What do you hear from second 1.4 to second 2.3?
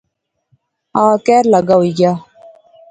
لگا ہوئی گیا